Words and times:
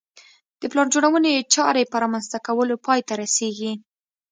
د 0.59 0.61
پلان 0.71 0.87
جوړونې 0.93 1.33
چارې 1.53 1.83
په 1.91 1.97
رامنځته 2.03 2.37
کولو 2.47 2.75
پای 2.85 2.99
ته 3.07 3.13
رسېږي. 3.21 3.71